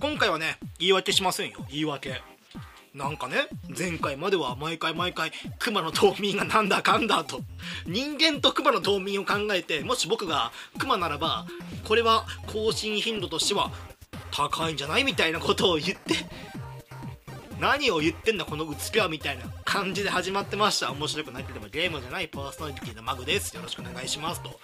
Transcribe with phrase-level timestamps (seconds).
[0.00, 1.58] 今回はね言い訳しませんよ。
[1.68, 2.22] 言い訳。
[2.94, 3.36] なんかね
[3.78, 7.40] 前回までは毎回毎回熊の冬眠がなんだかんだと。
[7.86, 11.46] 人間と熊の冬眠を考えてもし僕が熊ならば
[11.86, 13.70] これは更新頻度としては
[14.32, 16.14] 高いんじゃないみたいなことを言って
[17.60, 20.90] 何を言ってんだこのうつきはみたいな感じで始まってました。
[20.92, 23.54] 面白くなければゲームじゃないパーソナリティのマグです。
[23.54, 24.58] よろしくお願いしますと。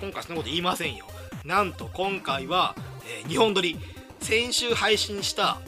[0.00, 1.06] 今回そんなこと言いませんよ。
[1.44, 2.74] なんと今回は、
[3.06, 3.78] えー、2本撮り
[4.20, 5.60] 先週配信した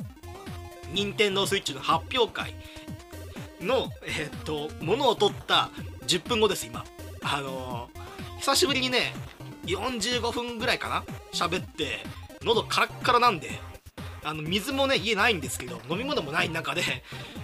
[0.92, 2.54] 任天堂 switch の発表会
[3.60, 5.70] のえ、っとものを取った
[6.06, 6.84] 10分後です今。
[7.22, 9.14] あのー、久しぶりにね
[9.66, 11.04] 45分ぐらいかな？
[11.32, 11.98] 喋って
[12.42, 13.50] 喉カラッカラなんで
[14.22, 16.82] あの水もね家ないんですけど飲み物もない中で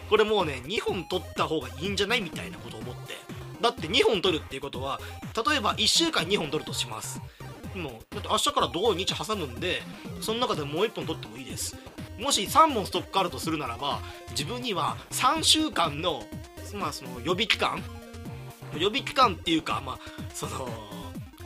[0.08, 3.14] これもうね2本取った方がいいんじゃないみたいなことを思って。
[3.60, 5.00] だって2本取るっていうことは
[5.48, 7.20] 例えば1週間2本取るとします。
[7.74, 9.82] もうだって明日から土日挟むんで
[10.20, 11.76] その中でもう1本取ってもいいです。
[12.18, 16.22] もし3本ストックあるとするならば自分には3週間の
[16.74, 17.82] まあその予備期間
[18.76, 19.98] 予備期間っていうかまあ
[20.34, 20.68] その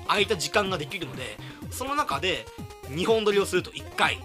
[0.06, 1.36] 空いた時間ができるので
[1.70, 2.44] その中で
[2.90, 4.18] 2本撮りをすると1回。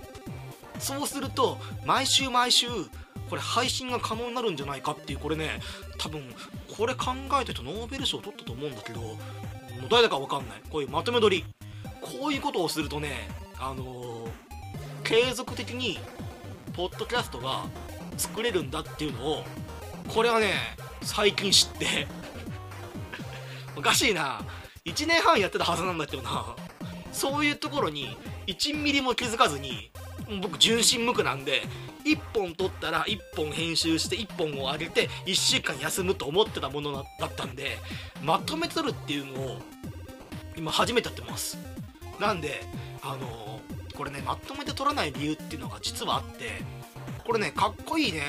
[0.80, 2.68] そうすると毎週毎週
[3.30, 5.62] これ配信が可能になるんじゃないかっていうこれね
[6.00, 6.22] 多分
[6.76, 9.16] これ考えてるとノーベル賞取ったと思うんだけどもう
[9.90, 10.62] 誰だか分かんない。
[10.70, 11.46] こういうまとめ撮り。
[12.20, 14.30] こういうことをするとねあのー、
[15.04, 16.00] 継続的に
[16.73, 17.66] ポッドキャストが
[18.18, 19.44] 作れるんだっていうのを
[20.08, 20.53] これはね
[21.02, 22.08] 最近知って。
[23.76, 24.42] おかしいな。
[24.86, 26.56] 1年半やってたはずなんだけどな。
[27.12, 29.92] そういうところに1ミリも気づかずに
[30.42, 31.64] 僕純真無垢なんで
[32.06, 37.78] 1本撮ったら1本編集して1本を上げて1週間休むと思ってたものだったんで
[38.23, 39.62] まとめて撮るっていうのを
[40.58, 41.57] 今初めてやってます。
[42.22, 42.62] なんで
[43.02, 43.59] あの、
[43.96, 46.62] これねまとめて撮らない理由っていうのが実はあって
[47.26, 48.22] これねかっこいいね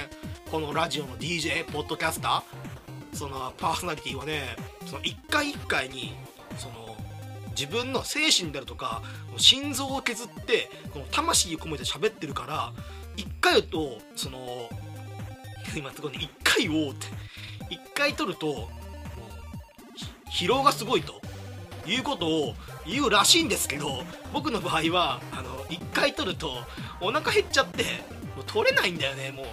[0.51, 2.43] このラジオの DJ ポッドキャスター。
[3.17, 6.15] そのパーソナリティはねその1回1回に
[6.57, 6.97] その
[7.51, 9.03] 自分の精神であるとか
[9.37, 12.73] 心臓を削ってこの魂を込めて喋ってるから
[13.19, 14.39] 1回とその
[15.77, 17.07] 今すごいね1回をって。
[17.73, 18.69] 1回取ると
[20.31, 21.21] 疲労がすごいと。
[21.87, 22.55] いうことを
[22.87, 26.53] 言うらしいんですけど僕の場合はあの1回取ると
[27.01, 27.83] お腹減っちゃって
[28.37, 29.47] もう取れないんだよねもう。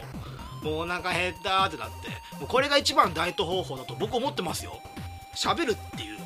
[0.64, 4.80] もうお腹減ったってなってもうこれが一番ダイエット方法だと僕思ってますよ。
[5.36, 6.20] 喋るっていう。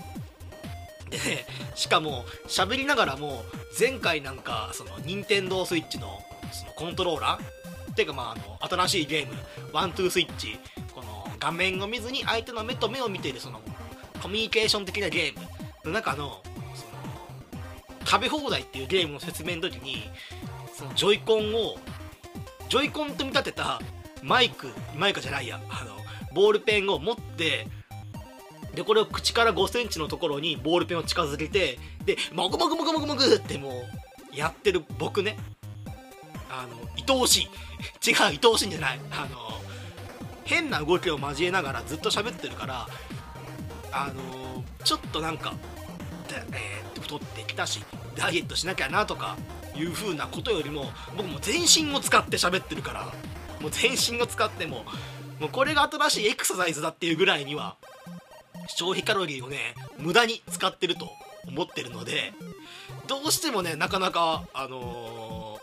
[1.09, 3.43] でしかも喋りながらも
[3.79, 9.33] 前回なんかその任天堂スイッチのそのコントローラーっていうかまああの新しいゲーム
[9.71, 10.57] ワントゥースイッチ
[10.93, 13.61] この画面を見ずに相手の目と目を見ているその
[14.21, 15.47] コミュニケーション的なゲーム
[15.85, 16.41] の中の
[16.75, 20.03] その食べ放題っていうゲームの説明の時に
[20.73, 21.77] そのジョイコンを
[22.69, 23.81] ジョイコンと見立てた
[24.21, 25.95] マイクマイクじゃないやあの
[26.33, 27.67] ボールペンを持って
[28.73, 33.73] でこれを口から5センチのところにボールペンを近づけてでもぐもぐもぐもぐもぐってもう
[34.35, 35.37] やってる僕ね。
[36.49, 37.49] あの愛おしい。
[38.09, 38.99] 違う愛おしいんじゃない。
[39.11, 39.61] あの
[40.43, 42.87] 変な動きを交えながらずっと喋ってるから
[43.93, 45.53] あのちょっとなんか、
[46.51, 47.83] えー、太ってきたし
[48.15, 49.37] ダイエットしなきゃなとか
[49.75, 53.05] いう風なことよりも僕も全身を使って喋ってるから
[53.61, 54.83] もう全身を使っても
[55.39, 57.75] もうこれが新しいエクササイズだっていうぐらいには
[58.67, 61.09] 消費カロリーをね無駄に使ってると
[61.47, 62.33] 思ってるので
[63.07, 65.59] どうしてもねなかなかあの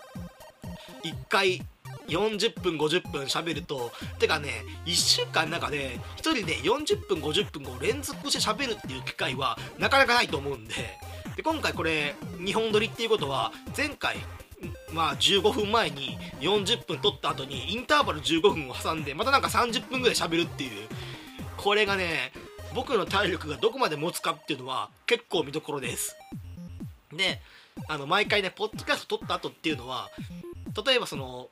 [1.05, 1.63] ー、1回
[2.11, 10.75] 40分50分喋るとてかね1週間の中で1人で40分50分を連続して喋るっていう機会はなかなかないと思うんで。
[11.37, 14.17] で今回これ2本撮りっていうことは前回
[14.93, 20.89] まあ15分前に40分撮った後にインターバル15分を挟んでまたなんか30分ぐらい喋るっていう。
[21.57, 22.33] これがね
[22.75, 26.17] 僕の体力がどこまで持つかっていうのは結構見どころです。
[27.13, 27.41] で
[27.89, 30.09] あの毎回ねポッドキャスト撮った後っていうのは
[30.87, 31.49] 例えばその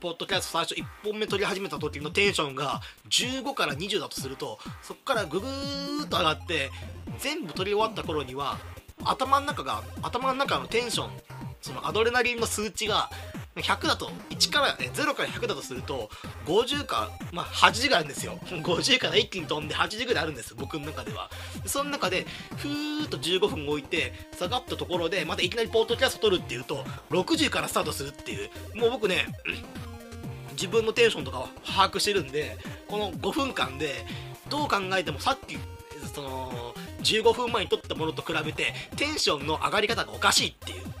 [0.00, 6.70] ポッドキャスト最初1本目撮り始めた時のテンションが15から20だとするとそこからググーッと上がって
[7.18, 8.58] 全部撮り終わった頃には
[9.04, 11.10] 頭の中が頭の中のテンション
[11.60, 13.10] そのアドレナリンの数値が
[13.56, 16.08] 100だと1から0から100だとすると
[16.46, 18.38] 50か、まあ、80があるんですよ。
[18.48, 21.30] 50から一気に飛んで80ぐらいあるんです僕の中では。
[21.66, 22.26] その中で
[22.56, 28.50] ふーっと15分置いて下がったところでまたいきなりポッドキャスト撮るっていうと60からスタートするっていう。
[28.74, 29.26] もう僕ね
[30.52, 32.56] 自分のテンションとかは把握してるんで
[32.86, 34.06] この5分間で
[34.48, 35.58] どう考えてもさっき
[36.14, 40.91] その15分前に撮ったものと比べてテンションの上がり方がおかしいっていう。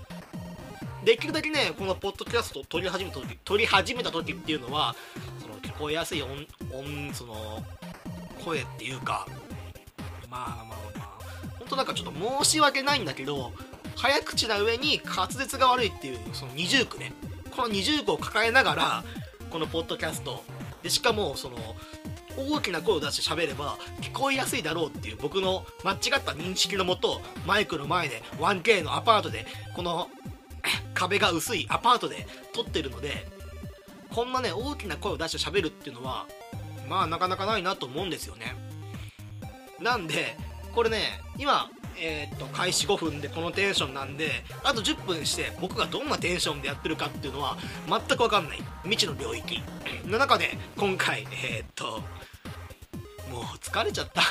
[1.04, 4.94] できるだけねこのポッドキャストを撮り始めた時撮り始めた時っていうのは
[5.40, 6.30] その聞こえやすい音
[6.72, 7.62] 音その
[8.44, 9.26] 声っていうか
[10.30, 11.18] まあまあまあ
[11.58, 13.52] 本当なんかちょっと申し訳ないんだけど
[13.96, 17.12] 早口な上に滑舌が悪いっていうその二重苦ね。
[17.54, 19.04] この二重苦を抱えながら
[19.50, 20.42] このポッドキャスト。
[20.82, 21.56] でしかもその
[22.36, 29.46] 大きな声を出して喋れば聞こえやすいだろうっていう僕の間違った認識のもとマイクの前で 1K のアパートで
[29.76, 30.08] この
[30.94, 33.26] 壁が薄いアパートで撮ってるので
[34.10, 36.26] こんなね大きな声を出して喋るっていうのは
[36.88, 38.54] まあなかなかないなと思うんですよね。
[39.80, 40.36] なんで
[40.74, 44.30] これね今えー、っと開始5分でこのテンションなんで
[44.64, 47.56] あと10分して僕がどんなテンションでやってるかっていうのは
[47.88, 48.58] 全く分かんない。
[48.84, 49.62] 未知の領域。
[50.06, 52.02] の中で今回えー、っと
[53.30, 54.22] もう疲れちゃった。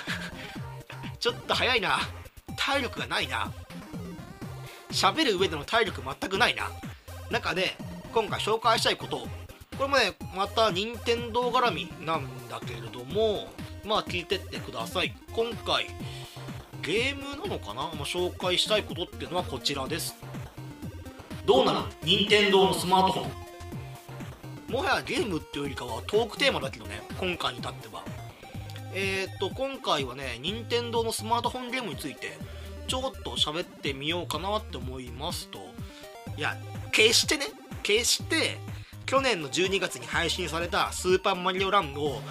[1.19, 2.00] ちょっと早いな。
[2.57, 3.51] 体力がないな。
[4.91, 6.69] 喋る上での体力全くないな。
[7.29, 7.75] 中で
[8.13, 9.27] 今回紹介したいこと。
[9.77, 13.47] これもねまた任天堂絡みなんだけれども
[13.85, 15.15] まあ聞いてってください。
[15.33, 15.88] 今回
[16.81, 20.15] ゲームなのかな、まあ、紹介したいことっていうのはこちらです。
[21.45, 23.31] どうなら任天堂のスマートフォン。
[24.71, 28.03] もはやゲームっていうよりかはトークテーマだけどね今回に至っては。
[28.93, 32.38] えー、っと今回はね任天堂のスマートフォンゲームについて
[32.91, 35.59] ちょっと喋ってみようかなって思いますと。
[36.35, 36.57] いや
[36.91, 37.45] 決してね。
[37.83, 38.57] 決して
[39.05, 42.21] 去年の12月に配信された「スーパーマリオランド」を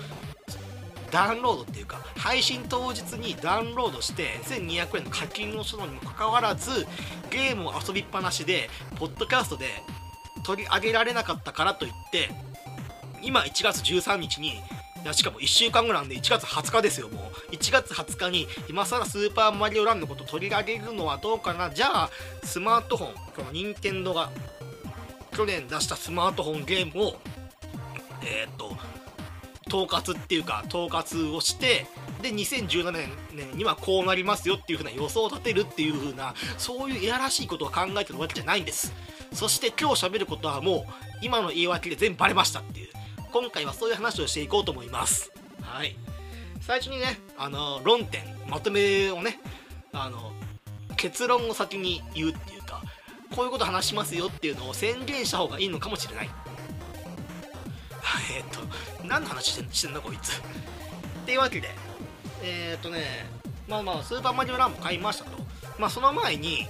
[1.11, 6.87] ダウンロードっていうか配信当日にダウンロードして1200円の課金をしたのにもかかわらず
[7.31, 9.65] ゲームを遊びっぱなしでポッドキャストで
[10.45, 12.29] 取り上げられなかったからといって
[13.23, 14.61] 今1月13日に
[15.13, 17.55] しかも1週間後なんで1月20日ですよもう。
[17.55, 21.71] 1月20日に今更スーパーマリオランのこと取り上げるのはどうかな。
[21.71, 22.11] じゃあ
[22.45, 24.31] スマートフォンこの任天堂が
[25.33, 27.17] 去年出したスマートフォンゲームを
[28.23, 28.77] えー、っと
[29.69, 31.87] 統括っていうか統括をして
[32.21, 32.93] で2017
[33.33, 38.93] 年にはこうなりますよっていう風な予想を立てるっていう風なそういういやらしいことを考えてるわけじゃないんです。
[39.33, 40.85] そして今日喋ることはもう
[41.23, 43.00] 今の言い訳で全部バレましたっていう。
[43.33, 45.33] 今回はそういう話をしていこうと思います。
[45.63, 45.97] はい。
[46.61, 49.39] 最初にねあの論点まとめをね
[49.93, 50.33] あの
[50.97, 52.83] 結論を先に言うっていうか
[53.35, 56.31] こういうこと話しますよっていうのを宣言した方がいいのかもしれない。
[58.37, 58.61] えっと
[59.07, 60.39] 何の話してんしてんだこいつ。
[60.39, 60.41] っ
[61.27, 61.69] ていうわけで
[62.43, 63.27] えー、っとね
[63.69, 65.39] まあまあスーパーマリオランド買いましたと。
[65.79, 66.67] まあその前に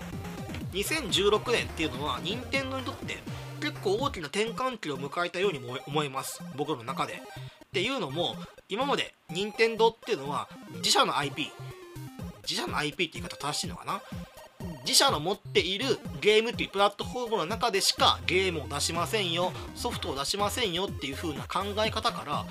[0.72, 3.18] 2016年っていうのは任天堂にとって
[3.60, 6.42] 結構大きな転換期を迎えたようにも思います。
[6.56, 7.14] 僕の中で。
[7.14, 8.34] っていうのも
[8.68, 10.48] 今まで任天堂っていうのは
[10.78, 11.46] 自社の IP
[12.42, 14.00] 自社の IP って言い方正しいのかな？
[14.84, 22.44] 自社の持っているゲームっていうプラットフォームの中でしかゲームを出しませんよソフトを出しませんよっていう風な考え方から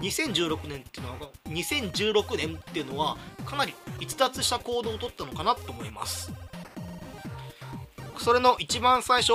[0.00, 6.32] 2016年っていうのは2016年っていうのはかなり逸脱した行動をとったのかなと思います。
[8.18, 9.34] それの一番最初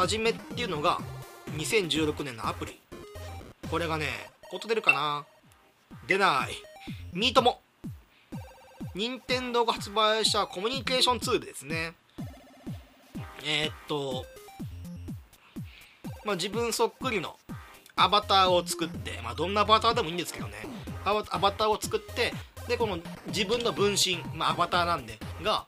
[0.00, 0.98] 初めっていうのが
[1.58, 2.80] 2016年のアプリ。
[3.70, 4.06] これがね
[4.50, 5.26] 音出るかな？
[6.06, 6.54] 出ない。
[7.12, 7.60] ミートモ
[8.94, 11.92] 任天堂が発売したコミュニケーションツールですね。
[13.44, 14.24] えー、っと
[16.24, 17.36] まあ、自分そっくりの
[17.94, 20.54] アバターを作って、まあ、どんなアバターでもいいんですけどね。
[21.04, 22.32] アバターを作って
[22.68, 25.66] でこの自分の分身、まあ、アバターなんでが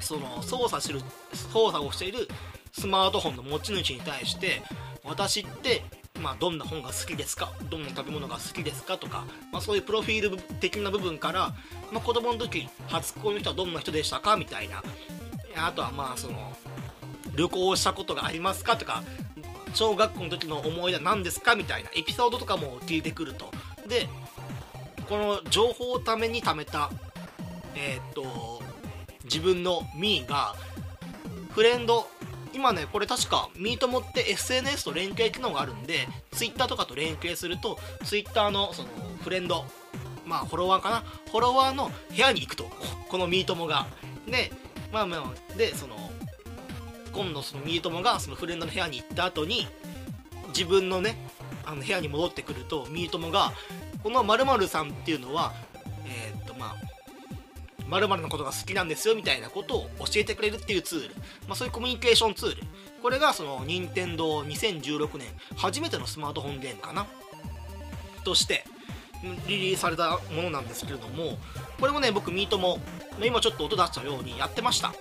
[0.00, 1.00] その操作してる
[1.32, 2.28] 操作をしている
[2.72, 4.62] スマートフォンの持ち主に対して
[5.04, 5.82] 私って
[6.20, 7.50] まあ、どんな本が好きですか？
[7.68, 8.96] どんな食べ物が好きですか？
[8.96, 11.52] とか、まあ、そういうプロフィール的な部分から、
[11.90, 14.36] まあ、子供の時初恋の人はどんな人でしたか？
[14.36, 14.84] みたいな。
[15.56, 16.52] あとはまあその
[17.34, 18.76] 旅行したことがありますか？
[18.76, 19.02] とか
[19.74, 21.56] 小学校の時の思い出は何ですか？
[21.56, 21.90] みたいな。
[21.96, 23.50] エピソードとかも聞いてくると。
[23.88, 24.08] で
[25.08, 26.88] この情報をために貯めた
[27.74, 28.62] えー、っと
[29.24, 30.54] 自分のミーが
[31.50, 32.06] フレンド
[32.52, 38.88] 今ねこれ確かミートモって SNS と連携機能があるんで Twitter とかと連携すると Twitter のその
[39.22, 39.64] フレンド
[40.26, 42.64] まあフォロワーかなフォロワーの部屋に行くと
[43.08, 43.86] このミートモが。
[44.26, 44.52] で
[44.92, 45.96] まあまあでその
[47.12, 49.66] 今度そのミートモがそのフレンドの部屋に行った後に
[50.48, 51.16] 自分のね
[51.64, 53.52] あの部屋に戻ってくるとミートモが
[54.02, 55.52] この〇〇さんっていうのは
[56.04, 56.31] えー、
[57.92, 61.14] 〇〇のことが好きなんですよみたいなことを教えてくれるっていうツール、
[61.46, 62.62] まあ、そういうコミュニケーションツール。
[63.02, 67.06] これがその任天堂2016年初めてのスマートフォンゲームかな。
[68.24, 68.64] として
[69.46, 71.38] リリースされたものなんですけれども
[71.78, 72.78] これもね僕ミートも
[73.22, 74.94] 今ちょっと音出したようにやってました。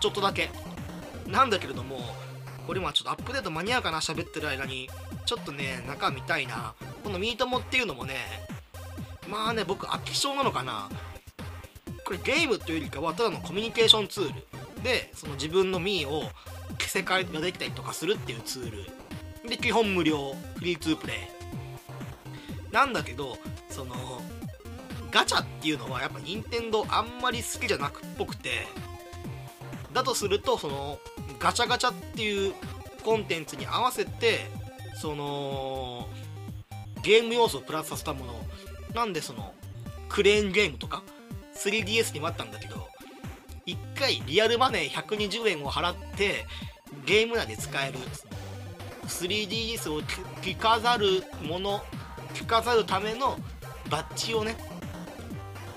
[0.00, 0.50] ちょっとだけ。
[1.26, 2.00] なんだけれども
[2.66, 4.88] これ今ちょっとアップデート間に合うかな喋ってる間に。
[5.26, 6.74] ちょっとね中見たいな。
[7.04, 8.14] このミートモっていうのもね
[9.28, 10.88] まあね僕飽き性なのかな。
[12.08, 16.22] これゲームというよりかはただのコミュニケーションツールでその自分のミーを
[16.78, 18.70] 着せ替えができたりとかするっていうツー
[19.42, 19.50] ル。
[19.50, 22.72] で基本無料フリーツープレイ。
[22.72, 23.36] なんだけど
[23.68, 24.22] その
[25.10, 28.66] ガチャっていうのはやっぱ任天堂あんまり好きじゃなくっぽくて
[29.92, 30.98] だとするとその
[31.38, 32.54] ガチャガチャっていう
[33.04, 34.46] コンテンツに合わせて
[34.98, 36.08] その
[37.02, 38.32] ゲーム要素をプラスさせたもの。
[38.94, 39.52] なんでその
[40.08, 41.02] クレーンゲームとか
[41.58, 42.88] 3DS にもあったんだけど
[43.66, 46.46] 1回リアルマネー120円を払って
[47.04, 47.98] ゲーム内で使える
[49.06, 50.02] 3DS を
[50.42, 51.82] 着飾るもの
[52.34, 53.38] 着飾るための
[53.90, 54.56] バッジをね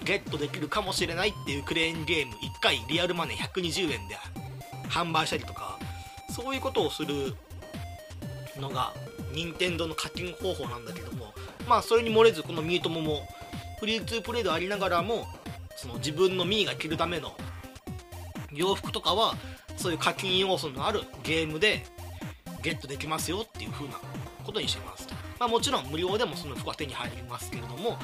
[0.03, 4.17] ゲットできるかもしれないっていうクレーンゲーム1回リアルマネー120円で
[4.89, 5.79] 販売したりとか
[6.29, 7.35] そういうことをする
[8.59, 8.93] のが
[9.33, 11.33] 任天堂の課金方法なんだけども
[11.67, 13.27] まあそれに漏れずこのミュートモも
[13.79, 15.25] フリーツープレイでありながらも
[15.75, 17.35] その自分のミーが着るための
[18.51, 19.35] 洋服とかは
[19.77, 21.83] そういう課金要素のあるゲームで
[22.61, 23.95] ゲットできますよっていう風な
[24.43, 25.07] ことにしてます。
[25.07, 27.97] とまあ、もちろん無料でもその服は手に入りますけれども、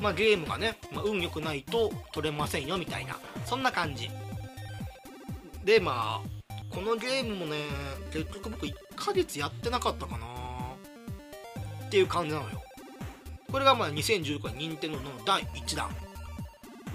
[0.00, 4.10] まあ、ゲームがね、まあ、運良くないと取れませんよみたいなそんな感じ。
[5.64, 6.40] でまあ
[6.74, 7.58] このゲームもね
[8.12, 10.26] 結局僕1ヶ月やってなかったかな。
[11.86, 12.62] っていう感じなのよ。
[13.50, 15.90] これがまあ2019年任天堂の第1弾。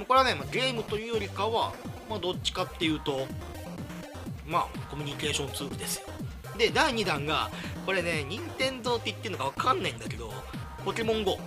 [0.04, 1.74] これはね、まあ、ゲームというよりかは、
[2.10, 3.28] まあ、どっちかっていうと
[4.48, 6.08] まあコミュニケーションツールですよ。
[6.58, 7.50] で第2弾が
[7.86, 10.32] これね任天堂って言ってるのか分かんないんだけど
[10.86, 11.38] ポケモン GO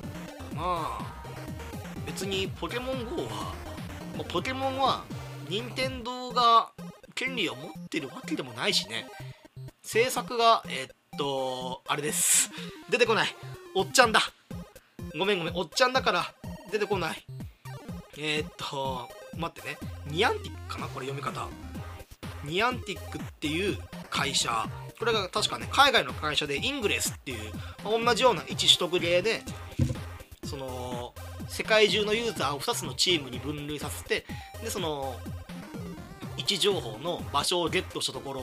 [0.55, 1.19] まあ
[2.07, 3.55] 別にポケモン GO は
[4.29, 5.05] ポケモンは
[5.49, 6.71] 任天堂が
[7.15, 9.07] 権利を持ってるわけでもないしね。
[9.83, 12.51] 制作がえー、っとあれです。
[12.91, 13.29] 出てこない。
[13.75, 14.21] おっちゃんだ。
[15.19, 15.55] ごめんごめん。
[15.57, 16.25] おっちゃんだから
[16.71, 17.25] 出てこない。
[18.19, 19.79] えー、っと待ってね。
[20.07, 20.89] ニアンティックかな？
[20.89, 21.47] これ読み方。
[22.45, 23.79] ニアンティックっていう
[24.11, 24.69] 会社。
[24.99, 27.53] これが確かね海外の会社でイングレスっていう、
[27.85, 29.43] まあ、同じような位置取得例で
[30.43, 31.15] その
[31.47, 34.27] 世界中のユーザーを2つのチームに分類させて
[34.61, 35.15] でその
[36.37, 38.43] 位置情報の場所をゲットしたところ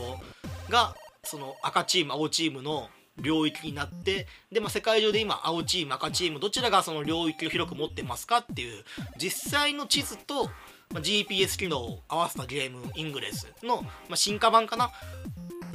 [0.69, 8.83] がその赤チーム青チームの領域になってで、まあ、世界中で今青チーム赤チームどちらがその領域を広く持ってますかっていう
[9.17, 14.91] 実際の地図と、まあ、GPS 機能を合わせたゲームイングレスの、まあ、進化版かな。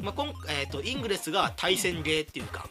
[0.02, 2.66] まあ今えーと、イングレスが対戦ゲーっていうか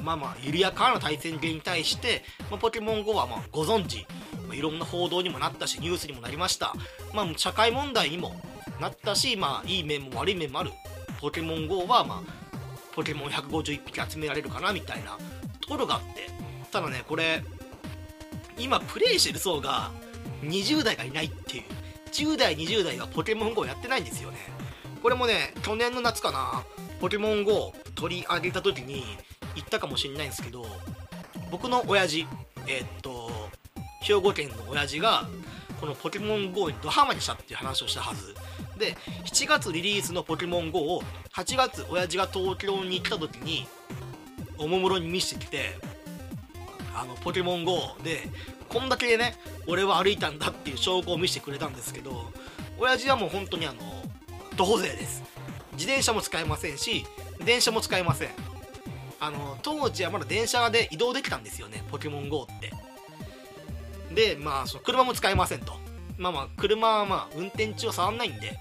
[0.00, 4.06] まあまあ緩やかな対戦ゲーに対して、まあ、ポケモン GO はまあご存知、
[4.46, 6.72] まあ、いろんな報道にもなったしニュースにもなりました、
[7.12, 8.36] まあ、社会問題にも
[8.80, 10.70] なったし、まあ、いい面も悪い面もある。
[11.20, 12.43] ポケモン GO は、まあ、
[12.94, 15.18] ポケモン151匹集められるかなみたいな
[15.60, 16.30] ところがあって。
[16.70, 17.42] ただねこれ
[18.58, 19.92] 今プレイしてる層が
[20.42, 21.62] 20代がいないっていう。
[22.12, 24.38] 10代20代がポケモン GO やってないんですよね。
[25.02, 26.64] これもね去年の夏かな。
[27.00, 29.04] ポケモン GO 取り上げた時に
[29.54, 30.64] 言ったかもしれないんですけど
[31.50, 32.26] 僕の親父
[32.66, 33.30] えー、っと
[34.00, 35.28] 兵庫県の親父が
[35.84, 38.34] このポケモン GO にドハマりしたっていう話をしたはず。
[38.78, 41.02] で7月リリースのポケモン GO を
[41.34, 43.66] 8月親父が東京に来た時に
[44.56, 45.78] おもむろに見せてきて
[46.96, 48.30] あのポケモン GO で
[48.70, 49.36] こんだけね
[49.66, 52.32] 俺は歩いたんだっていう証拠を見せてくれたんですけど
[52.78, 53.78] 親父はもう本当にあの
[54.56, 55.22] 徒歩税です。
[55.72, 57.04] 自転車も使えませんし
[57.44, 58.30] 電車も使えません。
[59.20, 62.72] あの当時はまだ電車で移動できたんですよねポケモン GO って。
[64.14, 65.74] でまあその車も使えませんと。
[66.16, 68.58] まあまあ車はまあ運転中は触んないんで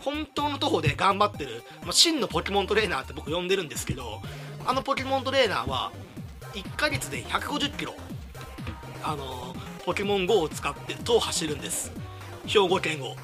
[0.00, 4.22] 本当の徒歩で頑張ってる、まあ、真のポケモントレーナーって僕呼んでるんですけど
[4.66, 5.92] あのポケモントレーナーは
[6.54, 7.94] 1ヶ月で150キロ
[9.02, 11.92] あのポケモン GO を使って徒歩走るんです。
[12.46, 13.16] 兵庫県を。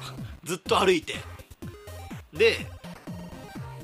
[0.43, 1.15] ずっと歩いて。
[2.33, 2.65] で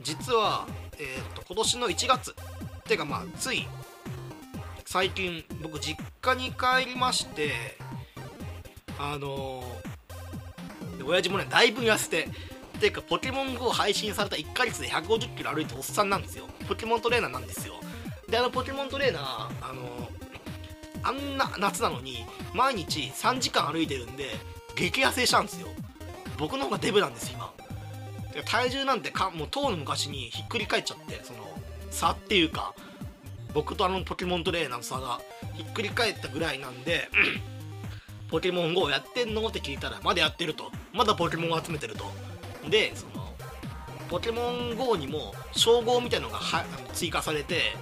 [0.03, 0.65] 実は、
[0.97, 2.33] えーと、今年の1月っ
[2.83, 3.67] ていうかまあつい
[4.85, 7.77] 最近僕実家に帰りまして
[8.99, 12.27] あのー、親父もねだいぶ痩せて
[12.79, 16.45] ていうかポケモン GO 配信された1ヶ月で150キロ歩いておっさんなんですよ。
[16.67, 17.75] ポケモントレーナーなんですよ。
[18.29, 19.23] であのポケモントレーナー
[19.61, 24.25] あのー、あんな夏なのに毎日3時間歩いてるんで
[24.75, 25.67] 激痩せしたんですよ。
[26.37, 27.51] 僕の方がデブなんです今。
[28.45, 31.39] 体重なんてかもう当の昔にひっくり返っちゃってその
[31.89, 32.75] 差っていうか
[33.53, 35.19] 僕とあのポケモントレーナーの差が
[35.55, 37.09] ひっくり返ったぐらいなんで
[38.29, 39.45] ポケモン GO やってんの？
[39.47, 40.71] って聞いたらまだやってると。
[40.93, 42.05] まだポケモンを集めてると。
[42.69, 43.33] でその
[44.09, 47.75] ポケモン GO にも称号みたいのがは追加されて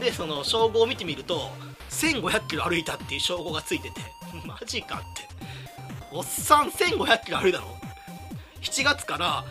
[0.00, 1.50] でその称号を見てみると
[1.90, 4.00] 1500キロ歩いたっていう称号がついてて。
[4.46, 5.28] マジかって。
[6.10, 7.66] おっさん1500キロ歩いたの
[8.62, 9.44] ？7月から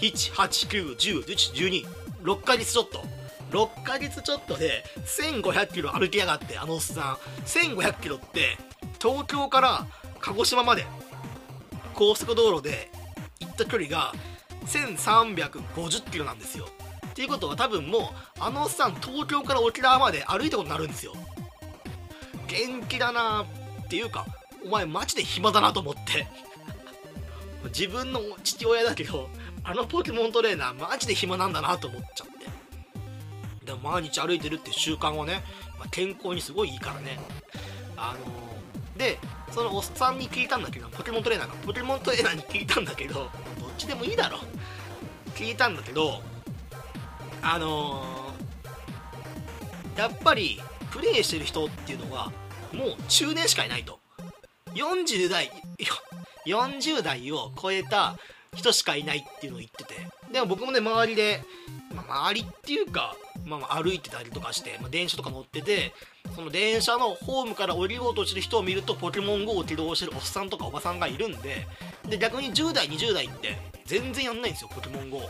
[0.00, 1.86] 1、8、9、10、11、12、
[2.22, 3.02] 6ヶ月ちょっと。
[3.50, 7.44] 6ヶ月ちょっとで1500キロ歩きやがってあのおっさん。
[7.46, 8.56] 1500キロって
[9.02, 9.86] 東京から
[10.20, 10.86] 鹿児島まで
[11.92, 12.88] 高速道路で
[13.40, 14.12] 行った距離が
[14.66, 16.68] 1350キロなんですよ。
[17.08, 18.02] っていうことは多分もう
[18.38, 21.14] あのおっさん東京から沖縄まで歩いたことになるんですよ。
[22.46, 23.44] 元気だな
[23.84, 24.24] っていうか
[24.64, 26.28] お前マジで暇だなと思って。
[27.66, 29.28] 自分の父親だけど
[29.64, 32.26] あのポケモントレーナーマジで暇なんだなと思っちゃっ
[33.60, 33.66] て。
[33.66, 35.42] でも毎日歩いてるって習慣はね、
[35.78, 37.18] まあ、健康にすごいいいからね。
[37.96, 38.51] あのー、
[38.96, 39.18] で
[39.50, 43.28] そのおっさんに聞いたんだけどポケモントレーナーがポケモントレーナーに聞いたんだけどどっ
[43.78, 44.38] ちでもいいだろ。
[45.34, 46.20] 聞いたんだけど
[47.40, 52.30] あのー、やっぱりプレイしてる人っていうのは
[52.72, 53.98] もう中年しかいないと。
[54.74, 55.50] 40代
[56.46, 58.16] 40代を超えた
[58.54, 59.94] 人しかいないっていうのを言ってて。
[60.32, 61.42] でも僕もね周りで、
[61.94, 65.92] まあ、周りっていうか、まあ、歩いてたりとかして、まあ、電車とか乗ってて
[66.34, 71.66] その電車のホームから降りようとしてる人を見るとポケモン GO を起動してるおっさんとかおばさんがいるんで
[72.08, 75.20] で逆に10代20代って全然やんないんですよポケモン GO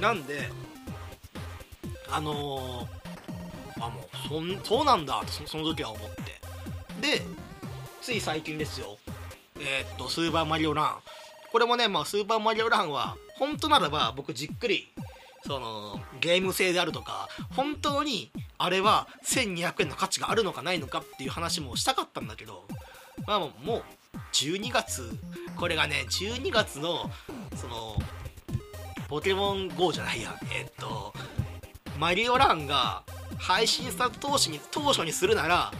[0.00, 0.48] なんで
[2.10, 6.22] あのー、あもうそんそうなんだってその時は思って。
[7.00, 7.22] で
[8.00, 8.98] つい最近ですよ。
[9.58, 10.96] えー、っとスーパーマリオラン。
[11.50, 14.88] これもね、まあ、スーパーマリオランは本当ならば僕じっくり
[15.46, 22.64] そのゲーム性であるとか本当にあれは1200円の価値があるのかないのかっていう話もしたかったんだけど
[23.26, 23.82] まあもう
[24.32, 25.10] 12月
[25.56, 27.10] これがね12月の
[27.56, 27.96] その
[29.08, 31.12] ポケモン GO じゃないやえっと
[31.98, 33.02] マリオランが
[33.38, 35.72] 配信スタート当初に当初にするなら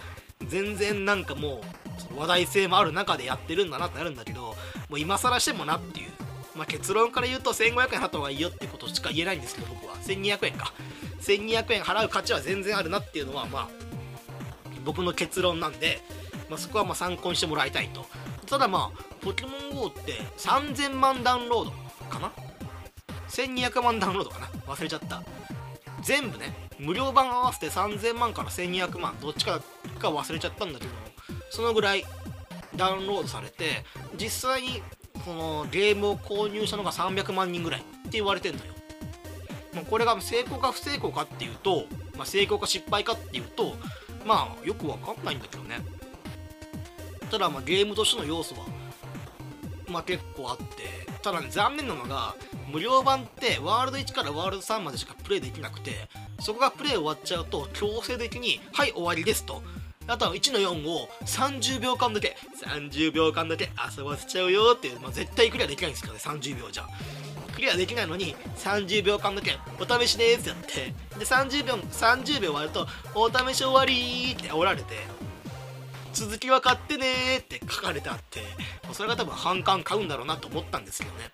[0.46, 1.62] 全然なんかも
[2.16, 4.55] う話題性もある中でやってるんだなってなるんだけども
[4.92, 6.13] う今更してもなっていう
[6.55, 9.97] まあ、結論から言うと1500円払った方がいいよってことしか言えないんですけど僕は。
[9.97, 10.73] 1200円か。
[11.21, 13.69] 1200円払う価値は全然あるなっていうのはまあ
[14.85, 16.01] 僕の結論なんで、
[16.51, 18.07] まあ、そこはま参考にしてもらいたいと。
[18.47, 21.71] ただまあポケモン GO って3000万ダウンロード
[22.09, 22.33] かな
[23.29, 24.47] ？1200万ダウンロードかな？
[24.67, 25.23] 忘れちゃった。
[26.03, 29.61] 全部ね無料版合わせて3000万から1200万どっちか
[29.99, 30.90] か忘れちゃったんだけど
[31.51, 32.05] そのぐらい
[32.77, 33.85] ダウンロードされて
[34.19, 34.83] 実際に
[35.25, 38.73] そのゲームを購入したのが300万人ぐらいって言われてんのよ、
[39.75, 43.77] まあ、これが成功か不成功かっていうと、まあ、成功か失敗かっていうと
[44.27, 45.81] まあよくわかんないんだけどね。
[47.31, 48.67] ただまあゲームとしての要素は
[49.89, 50.65] まあ結構あって
[51.23, 52.35] ただね残念なのが
[52.71, 56.09] 無料版ってワールド1からワールド3までしかプレイできなくて
[56.39, 59.63] そこがプレイ終わっちゃうと強制的に「はい終わりです」と。
[60.07, 66.87] あとは1の4を30秒間だけ30秒間だけ遊ばせちゃうよっていう、まあ、絶対クリアできないんですからね30秒じゃ。
[67.55, 70.93] クリアできないのに30秒間だけお試しですやって。
[71.19, 74.95] で30秒30秒終わるとお試し終わりって煽られて
[76.12, 78.40] 続きは買ってねって書かれてあって
[78.93, 81.31] それが多分反感買うんだろうなと思ったんですけどね、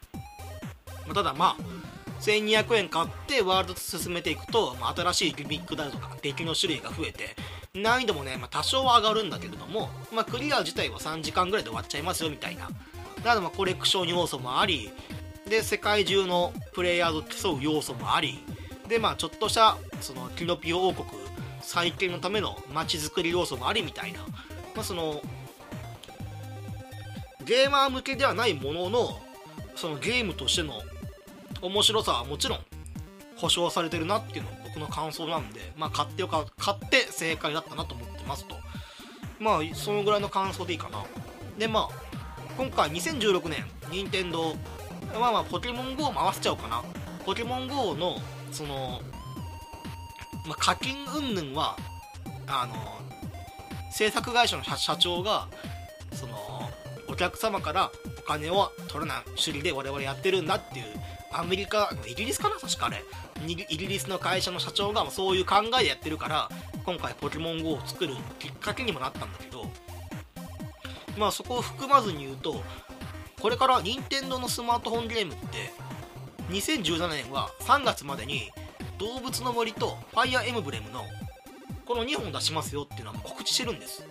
[1.06, 7.36] ま、ただまあ1200円買ってワールド進めていくと、まあ、新しいギミックだとか敵の種類が増えて
[7.74, 12.68] 難易度もね、まあ、多少は上がるんだけれども、まあ、クリア自体は3時間ぐらいで終わっちゃいますよみたいな。
[13.18, 14.90] だからまコレクション要素もあり
[15.48, 18.38] で世界中のプレイヤーと競う要素もあり
[18.88, 21.06] でまあちょっとしたそのキノピオ王国
[21.60, 24.20] 再建のための街づくり要素もありみたいな、
[24.74, 25.20] まあ、その
[27.44, 29.20] ゲーマー向けではないものの
[29.76, 30.80] そのゲームとしての
[31.60, 32.58] 面白さはもちろん
[33.36, 38.56] 保証されてるなっていうのが僕の感想なんで、まあ、買ってよか買って正解だったなと思ってますと。
[39.38, 41.04] まあそのぐらいの感想でいいかな。
[41.58, 41.88] でまあ
[42.56, 44.54] 今回2016年任天堂
[45.18, 46.82] まあまあポケモン GO も合わせちゃおうかな。
[47.24, 48.18] ポケモン GO の
[48.52, 49.00] その、
[50.46, 51.76] まあ、課金云々は
[52.46, 52.74] あの
[53.92, 55.48] 制作会社の社長が
[56.12, 56.70] その
[57.08, 60.84] お客様からお金を取らない主義で我々やってるんだっていう
[61.32, 62.56] アメリカイギリスかな？
[62.56, 63.04] 確かあれ。
[63.46, 66.48] イギリスの会社の社長がそういう考えでやってるから
[66.84, 69.70] 今回ポケモン GO を作るきっかけにもなったんだけど。
[71.18, 72.62] まあそこを含まずに言うと
[73.40, 75.70] これから任天堂のスマートフォンゲームって
[76.50, 78.50] 2017年は3月までに
[78.96, 81.04] 動物の森とファイアーエムブレムの
[81.84, 84.04] この2本出しますよっていうのは告知してるんです。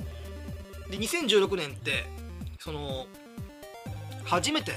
[0.92, 2.06] で2016年って
[2.60, 3.08] その
[4.26, 4.74] 初めて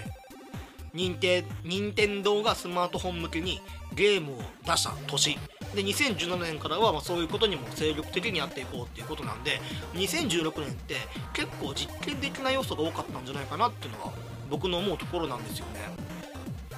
[0.95, 3.61] 任天任天堂がスマートフォン向けに
[3.95, 5.39] ゲームを出した年
[5.75, 9.61] で2017年からはまそういうことにも精力的にやっていこうっていうことなんで
[9.95, 10.97] 2016年って
[11.33, 14.13] 結構実験的な要素が多かったんじゃないかなっていうのが
[14.51, 15.81] 僕の思うところなんですよね。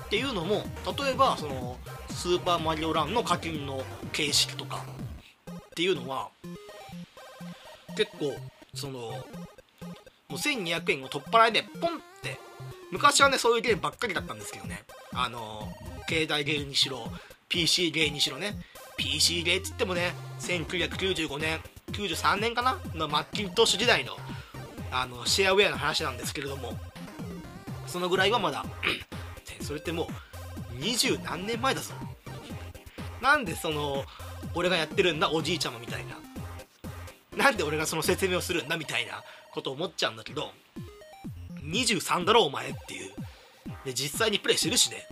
[0.05, 0.62] っていうのも
[0.96, 1.77] 例えばその
[2.11, 4.85] スーパーマリオランの課金の形式とか
[5.50, 6.29] っていうのは
[7.96, 8.37] 結構
[8.74, 9.16] そのも
[10.31, 12.38] う1200円を取っ払いでポンって
[12.90, 14.85] 昔はねそういうゲームばっかりだったんですけどね。
[15.12, 15.73] あの
[16.09, 17.11] 携帯ゲーにしろ
[17.49, 18.57] PC ゲーにしろね。
[18.97, 21.61] PC ゲーっつってもね1995年
[21.92, 22.79] 93年かな？
[22.94, 24.16] のマッキントッシュ時代の
[24.90, 26.79] あのシェアウェアの話なんですけれども。
[27.87, 28.64] そのぐらいはまだ。
[29.61, 30.07] それってもう
[30.81, 31.94] 二十何年前だぞ。
[33.23, 34.05] なんでその
[34.55, 35.31] 俺がやってるんだ？
[35.31, 36.18] おじいちゃまみたいな。
[37.37, 38.77] なんで俺がその説明をするんだ？
[38.77, 40.51] みたいなことを思っちゃうんだけど。
[41.64, 43.12] 23だろお前っていう。
[43.85, 45.07] で実際にプレイしてるしね。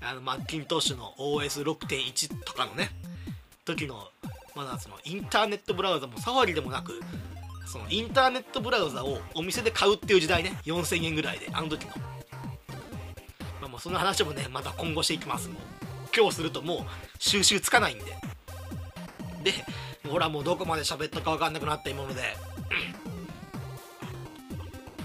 [0.00, 2.90] あのマッキントッシュの OS6.1 とかのね。
[3.64, 4.08] 時の
[4.54, 7.00] まだそのインターネットブラウザもサファリでもなく
[7.66, 10.58] そのインターネットブラウザをお店で買うっていう時代ね。
[10.64, 11.92] 4000円ぐらいであの時の。
[13.60, 15.48] まあもうその話もねまた今後していきます。
[15.48, 15.56] もう
[16.16, 16.78] 今日するともう
[17.18, 18.04] 収集つかないんで。
[19.42, 19.52] で
[20.08, 22.36] ほらもうどこまで喋ったか分かんなくなったもので。
[23.00, 23.05] うん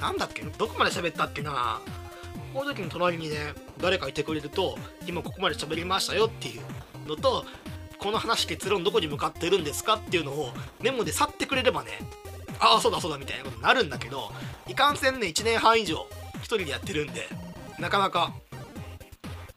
[0.01, 0.41] なんだっけ？
[0.41, 1.79] どこまで喋ったっけな？
[2.53, 7.45] この時の隣にね誰かいてくれると今ここまで喋りましたよっていうのと
[7.97, 11.91] この話結論どこに向かってるんですかっていうのをメモで去ってくれればね
[12.59, 14.31] ああそうだそうだみたいなことになるんだけど
[14.67, 16.07] いかんせんね1年半以上
[16.39, 17.29] 1人でやってるんで
[17.79, 18.33] なかなか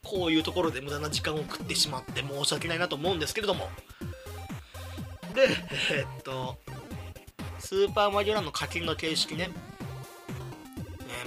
[0.04, 3.68] こういうところで無駄な時間を食ってしまって申し訳ないなと思うんですけれども。
[5.34, 5.48] で
[5.90, 6.56] えー、っと
[7.58, 9.50] スーパーマリオランの課金の形式ね。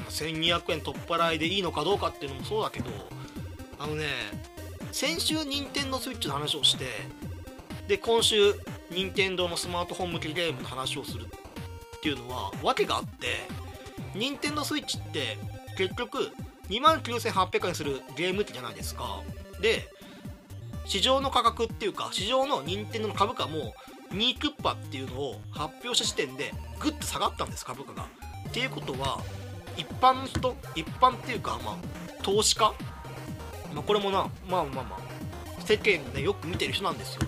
[0.09, 2.89] 1200円取っ払いでいいのかどうかっていうのもそうだけど
[3.79, 4.05] あのね
[4.91, 6.85] 先週任天堂スイッチの話をして
[7.87, 8.55] で今週
[8.91, 13.27] 任天堂のスマートフォン向けゲームの話をするっていうのは訳があって
[14.15, 15.37] 任天堂スイッチって
[15.77, 16.31] 結局
[16.69, 19.21] 2万9800円するゲーム機じゃないですか。
[19.61, 19.87] で
[20.85, 23.73] 市場の価格っていうか市場の任天堂の株価も
[24.11, 28.07] 2クッパっていうのを発表した時点でグッと下がったんです株価が。
[28.47, 29.21] っていうことは
[29.77, 32.73] 一般の人一般っていうかまあ投資家、
[33.73, 37.21] まあ、これもなまあまあまあ世間でよく見てる人なんですよ。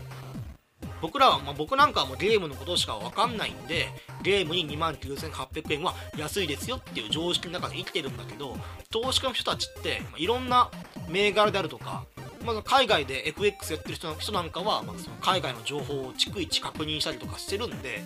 [1.01, 3.88] 僕らは、まあ、僕なんかはもうゲームのことしか分かんないんで
[4.21, 8.57] ゲームに2万9800円は安いですよっていう常識の中で生きてるんだけど
[8.91, 10.69] 投資家の人たちって、まあ、いろんな
[11.07, 12.05] 銘柄であるとか、
[12.45, 18.03] まあ、海外で FX やってる人人なんかは、まあ、その海外の情報を逐一確認したりとかしてるんで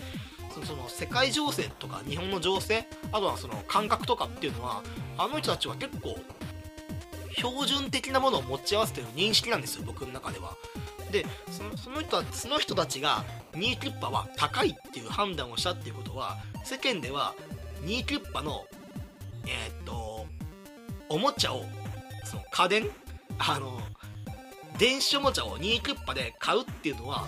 [0.61, 4.83] その世界情勢とか日本の情勢あとはその感覚とかっていうのは
[5.17, 6.17] あの人たちは結構
[7.35, 10.55] 標準的なものを持ち合わせてる認識なんですよ僕の中では。
[11.11, 17.35] でそのその人その人たちがニーキュッパは高いっていう判断をしたっていうことは世間では
[17.83, 18.65] ニーキュッパの
[19.45, 20.25] えー、っと
[21.09, 21.65] おもちゃを
[22.23, 22.89] その家電
[23.37, 23.79] あの
[24.77, 27.27] 電子おもちゃをニーキュッパで買うっていうのは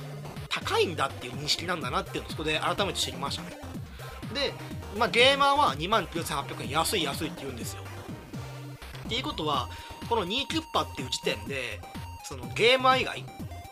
[0.49, 3.57] 高いんだっていう認識なんだなっていうのをそこで改めて知りましたね。
[4.33, 4.53] で、
[4.97, 7.83] まあ、ゲーマーは2万9800円安い安いって言うんですよ。
[9.05, 9.69] っていうことは
[10.09, 11.79] この2キュッパっていう時点で
[12.23, 13.23] そのゲーマー以外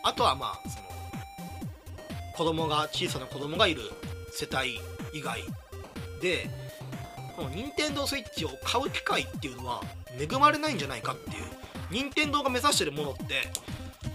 [0.02, 0.84] あとはまあその
[2.36, 3.82] 子供が小さな子供がいる
[4.32, 4.78] 世帯
[5.12, 5.40] 以外
[6.20, 6.48] で
[7.36, 9.82] この任天堂スイッチを買う機会っていうのは
[10.18, 11.44] 恵まれないんじゃないかっていう
[11.94, 13.48] 任天堂が目指してるものって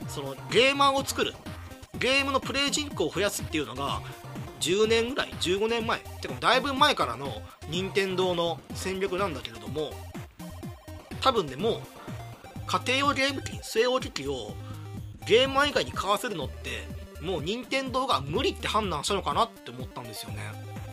[0.09, 1.33] そのゲーマーを作る
[1.97, 4.01] ゲームのプレイ人口を増やすっていうのが
[4.59, 7.31] 10年ぐらい15年前ってかだいぶ前からの
[7.69, 9.91] 任天堂の戦略なんだけれども
[11.21, 11.79] 多分ねも
[12.67, 14.53] 家庭用ゲーム機据え置き機を
[15.25, 16.85] ゲーム以外に買わせるのって
[17.21, 20.39] もう任天堂が無理って判断したのかなって思ったんですよね。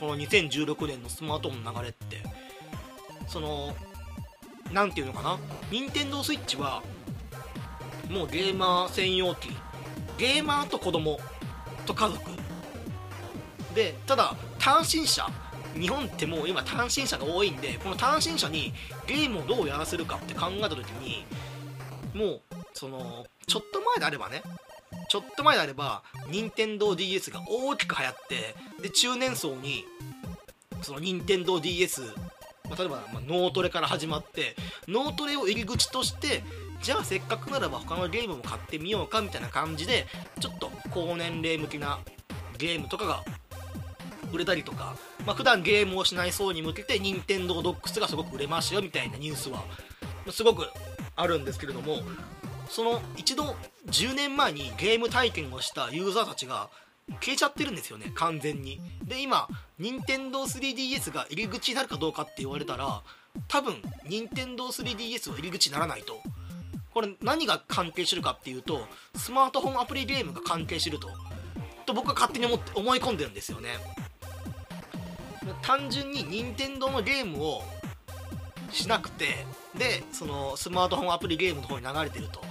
[0.01, 2.23] この2016年のスマートフォンの流れって。
[3.29, 3.75] その
[4.77, 5.39] 何て言うのかな？
[5.71, 6.83] 任天堂スイッチは
[8.11, 9.49] もうゲーマー専用機。
[10.19, 11.19] ゲーマーと子供。
[11.87, 12.21] と家族。
[13.75, 15.27] でただ単身者。
[15.73, 18.75] 日本ってもう今単身者が多いんでこの単身者に
[19.07, 21.25] ゲームをどうやらせるかって考えた時に
[22.15, 22.41] もう
[22.73, 24.43] そのちょっと前であればね
[25.11, 29.85] ちょっと前であれば任天堂 d s が大きく流行ってで中年層に
[30.81, 32.03] その任天堂 d s
[32.69, 34.57] まあ、例えば、まあ、脳トレから始まって
[34.89, 36.43] 脳トレを入り口として
[36.83, 40.07] じゃあせっかくならば他のゲームも買ってみようかみたいな感じで
[40.41, 41.99] ちょっと高年齢向きな
[42.59, 43.25] ゲームとかが
[44.33, 49.65] 売れたりとか、まあ、普段ゲームをしない層に向けて任天堂ドックスがすごく売れましたよみたいなニュースは
[50.31, 50.67] すごく
[51.15, 51.99] あるんですけれども
[52.69, 56.69] その一度10年前にゲーム体験をしたユーザーたちが
[57.21, 58.81] 消えちゃってるんですよね完全に。
[59.05, 59.49] で今
[59.81, 63.03] Nintendo3DS が入り口になるかどうかって言われたら
[63.49, 63.75] 多分
[64.07, 66.21] Nintendo3DS は入り口にならないと。
[66.93, 71.11] これ何が関係してるかっていうとスマートフォンアプリゲームが関係してると。
[71.85, 73.71] と僕は勝手に思って思い込んでるんですよね。
[75.63, 77.63] 単純に任天堂のゲームを
[78.73, 79.47] しなくて
[79.79, 82.43] でそのスマートフォンアプリゲームの方に流れてると。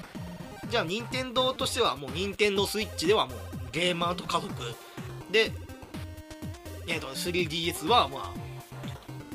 [0.70, 4.54] じゃあ任天堂としてはもう任天堂スイッチではもうゲーマーと家族。
[5.30, 5.52] で、
[6.88, 8.34] えー、と 3DS はまあ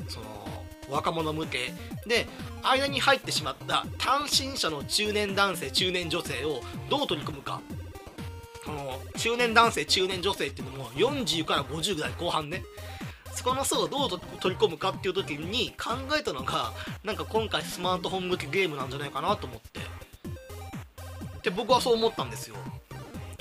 [0.09, 0.25] その
[0.89, 1.71] 若者向け。
[2.07, 2.27] で
[2.63, 7.61] 間に入ってしまった単身者の中年男性中年女性をどう取り込むか。
[8.65, 12.63] この中年男性中年女性っていうのも40から50ぐらい後半ね。
[13.35, 16.73] そこの層をどう取り込むかっていう時に考えたのが
[17.03, 19.79] なんか今回スマートフォン向けゲームなんじゃないかなと思って。
[21.43, 22.55] で僕はそう思ったんですよ。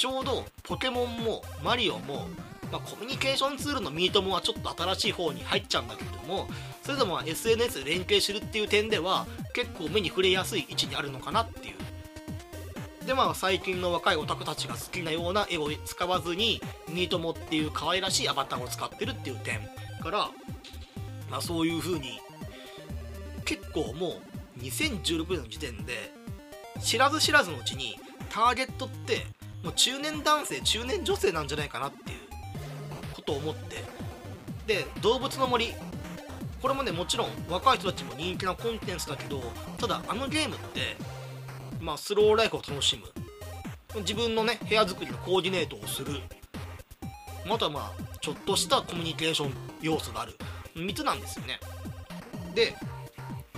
[0.00, 2.26] ちょうどポケモンもマリオも、
[2.72, 6.48] まあ、コミュニケーションツールのミートモはちょっと新しい方に入っちゃうんだけれども
[6.82, 11.74] それでも SNS で連携してるっていう点では結構目に触れやすい位置にあるのかなっていう。
[13.06, 19.60] でまあ最近の若いオタクたちが好きなような絵を使わずにミートモっていう可愛らしいアバターを使ってるっていう点
[20.02, 20.30] から、
[21.30, 22.20] まあ、そういう風に
[23.44, 24.14] 結構も
[24.56, 26.10] う2016年の時点で
[26.80, 27.98] 知らず知らずのうちに
[28.30, 29.26] ターゲットって
[29.62, 32.18] もう中年男性中年女性なんじゃないかなっていう
[33.14, 33.84] ことを思って。
[34.66, 35.74] で動物の森。
[36.62, 39.42] これもねもちろん若い人たちも人気なコンテンツだけど
[39.78, 40.94] ただあのゲームって
[41.80, 43.06] まあスローライフを楽しむ。
[44.00, 46.20] 自分のね部屋作りのコーディネートをする。
[47.46, 50.36] またまあちょっとしたコミュニケーション要素がある。
[50.76, 51.58] 3つなんですよね。
[52.54, 52.76] で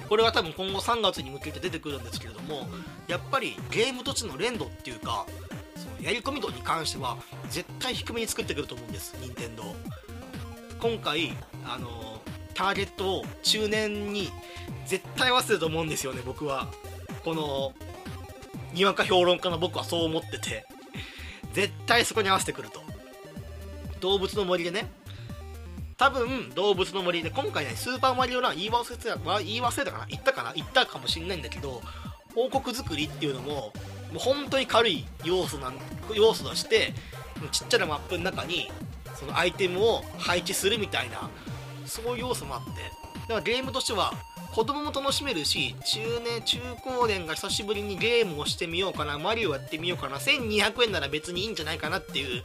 [0.08, 2.68] これは多分今後3月に向けて出てくるんですけれども
[3.08, 5.26] やっぱりゲームとしての連動っていうか
[6.02, 7.16] やり込み度に関しては
[7.48, 9.62] 絶対低めに作ってくると思うんです任天堂
[10.80, 11.32] 今回
[11.64, 12.20] あの
[12.54, 14.30] ターゲットを中年に
[14.86, 16.68] 絶対合わせると思うんですよね僕は。
[17.24, 17.72] この
[18.74, 20.66] にわか評論家の僕はそう思ってて。
[21.52, 22.82] 絶対そこに合わせてくると。
[24.00, 24.90] 動物の森でね。
[25.96, 30.06] 多分動物の森で今回ねスーパーマリオラン言い忘れた言い忘れたかな？
[30.08, 30.52] 言ったかな？
[30.52, 31.80] 言ったかもしんないんだけど
[32.34, 33.72] 王国作りっていうのも
[34.12, 35.74] もう本当に軽い要素なん
[36.14, 36.92] 要素として
[37.50, 38.70] ちっちゃなマップの中に
[39.14, 41.30] そのアイテムを配置するみたいな
[41.86, 43.02] そういう要素もあって。
[43.22, 44.12] だからゲームとしては
[44.52, 52.42] 子供も楽しめるし中年中高年が久しぶりにゲームをしてみようかなマリオやってみようかな1200円なら別にいいんじゃないかなっていう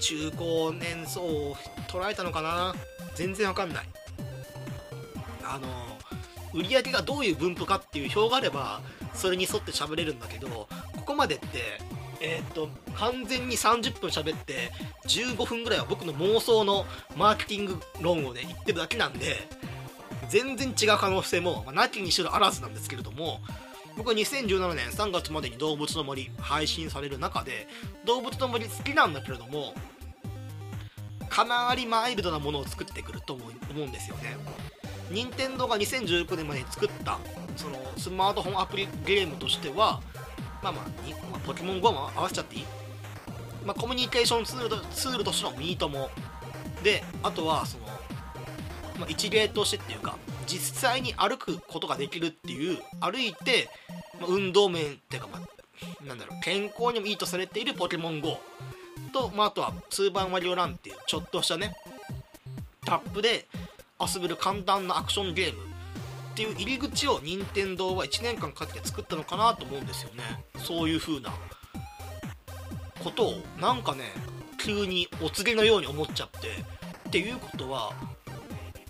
[0.00, 1.56] 中高年層を
[1.88, 2.74] 捉えたのかな。
[3.14, 3.86] 全然わかんない。
[5.42, 5.68] あの
[6.52, 8.80] 売り上げがどういう分布かっていう表があれば
[9.14, 10.68] それに沿って喋れるんだけど
[11.06, 11.46] ここまでって
[12.18, 14.72] えー、と完全に30分喋って
[15.06, 19.36] 15分ぐらいは僕の妄想のマーケティング論をね言ってるだけなんで
[20.30, 23.40] 全然違う可能性も、まあ、なきにしろあらずなんですけれども
[23.98, 27.68] 僕は2017年3月までに動物の森配信される中で
[28.06, 29.74] 動物の森好きなんだけれども
[31.28, 33.44] かなりマイルドなものを作ってくると思
[33.76, 34.36] うんですよね。
[35.10, 37.18] 任天堂が2019年までに作った
[37.56, 40.00] そのスマートフォンアプリゲームとしては
[40.66, 40.84] まあまあ、
[41.30, 42.64] まあ、ポケモン GO も合わせちゃっていい、
[43.64, 46.10] まあ、コミュニケーションツールツールとしてのミートも。
[46.82, 47.86] であとはその
[48.98, 53.68] まあ、一例としてっていうか実際に歩くことができるっていう歩いて、
[54.18, 58.38] まあ、運動面っていうか、まあ、なんだろう健康にもいいとされているポケモン GO
[59.12, 61.74] と、まあ、あとはスーパーマリオランっていうちょっとしたね
[62.86, 63.46] タップで
[64.00, 65.75] 遊べる簡単なアクションゲーム
[66.36, 70.22] っていう入り口を任天堂は1年間かけて作ったのかなと思うんですよね。
[70.58, 71.32] そういう風な
[73.02, 74.04] ことをなんかね
[74.58, 76.48] 急にお告げのように思っちゃって。
[77.08, 77.94] っていうことは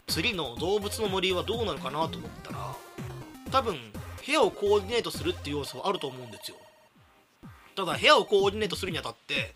[0.09, 2.74] 次の動物の森はどうなるかなと思ったら
[3.52, 3.76] 多分
[4.26, 6.56] 部屋をコーディネートするっていう要素はあると思うんですよ。
[7.76, 9.54] ただ部屋をコーディネートするにあたって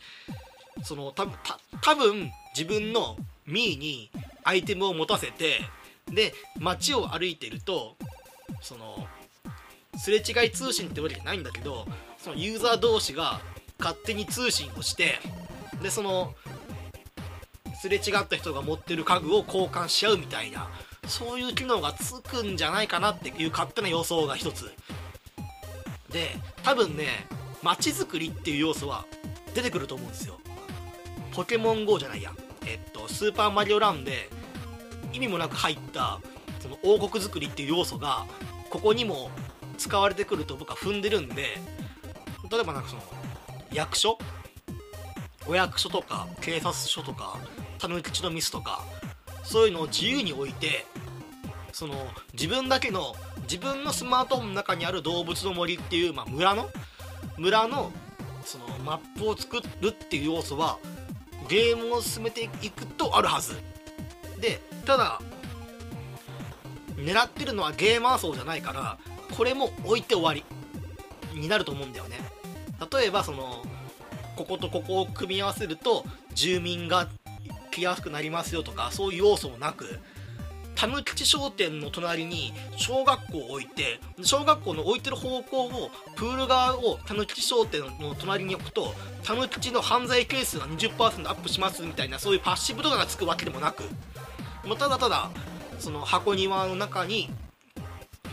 [0.85, 4.11] そのたた多分自分のミーに
[4.45, 5.63] アイテムを持たせて
[6.11, 7.97] で街を歩いてると
[8.61, 9.07] その
[9.99, 11.87] すれ違い通信ってわけじゃないんだけど
[12.19, 13.41] そのユーザー同士が
[13.79, 15.19] 勝手に通信をして
[15.83, 16.35] でその
[17.81, 20.69] すれ違った人が持ってる家具を交換し合うみたいな
[21.07, 24.71] そういう機能がつくんじゃないかなっていう勝手な予想が一つ。
[26.11, 27.07] で多分ね
[27.63, 29.07] 街づくりっていう要素は
[29.55, 30.39] 出てくると思うんですよ。
[31.33, 32.33] ポケモン GO じゃないや。
[32.67, 34.29] えっとスーパーマリオランで
[35.13, 36.21] 意味もなく入った
[36.61, 38.27] その王国づくりっていう要素が
[38.71, 39.31] ここにも
[39.79, 41.59] 使われてくると僕は踏んでるんで
[42.51, 43.03] 例えばなんかその
[43.73, 44.19] 役所？
[45.47, 47.37] お役所とか警察署とか
[47.79, 48.85] たぬきちのミスとか
[49.43, 50.85] そういうのを自由に置いて
[51.73, 51.95] その
[52.35, 56.69] 自分だけの自分のスマートフォンの中にある動物の森っていう、まあ、村の？
[57.39, 57.91] 村の
[58.45, 60.79] そのマップを作るっていう要素は
[61.49, 63.57] ゲームを進めていくとあるはず。
[64.41, 65.21] でただ
[66.97, 68.99] 狙ってるのはゲーマー層じゃないから
[69.37, 70.45] これも置いて終わり
[71.39, 72.19] になると思うんだよね。
[72.93, 73.63] 例えばその
[74.37, 77.09] こことここを組み合わせると住民が
[77.71, 80.01] 来やすくなりますよとかそういう要素もなく
[80.75, 93.83] たぬきち商店の隣に小学校を置いて小学校の置いてる方向をプール側をたぬきち商店の隣に置くとたぬきちの犯罪係数が20%アップしますみたいなそういうパッシブとかがつくわけでもなく
[94.65, 95.31] もうただただ
[95.79, 97.31] その箱庭の中に、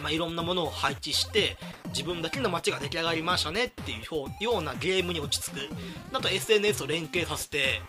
[0.02, 1.58] まあ、いろんなものを配置して
[1.90, 5.60] 自分だけの街が出来上がりましたねっていうようなゲームに落ち着く。
[6.14, 7.82] あと SNS を連携させて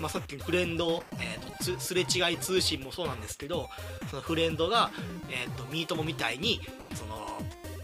[0.00, 3.68] まあ、さっきのフレンド、えーと、すれ違い通信もそうなんですけど
[4.10, 4.90] そのフレンドが、
[5.30, 6.60] えーと、ミートモみたいに
[6.94, 7.28] その